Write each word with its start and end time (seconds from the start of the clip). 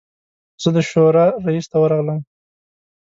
زه 0.61 0.69
د 0.75 0.77
شورا 0.89 1.25
رییس 1.45 1.65
ته 1.71 1.77
ورغلم. 1.79 2.19